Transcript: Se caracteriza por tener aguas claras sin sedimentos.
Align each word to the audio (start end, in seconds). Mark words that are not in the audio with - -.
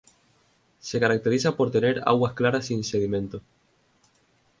Se 0.79 0.99
caracteriza 0.99 1.55
por 1.55 1.69
tener 1.69 2.01
aguas 2.07 2.33
claras 2.33 2.65
sin 2.65 2.83
sedimentos. 2.83 3.43